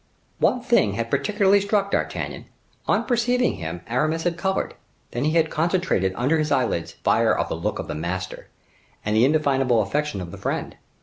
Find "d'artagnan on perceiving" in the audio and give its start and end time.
1.91-3.57